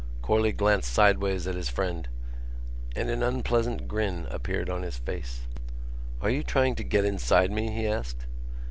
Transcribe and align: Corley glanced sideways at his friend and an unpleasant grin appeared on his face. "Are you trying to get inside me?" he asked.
Corley 0.23 0.51
glanced 0.51 0.91
sideways 0.91 1.45
at 1.45 1.53
his 1.53 1.69
friend 1.69 2.07
and 2.95 3.07
an 3.07 3.21
unpleasant 3.21 3.87
grin 3.87 4.25
appeared 4.31 4.67
on 4.67 4.81
his 4.81 4.97
face. 4.97 5.41
"Are 6.23 6.29
you 6.31 6.41
trying 6.41 6.73
to 6.77 6.83
get 6.83 7.05
inside 7.05 7.51
me?" 7.51 7.69
he 7.69 7.85
asked. 7.85 8.25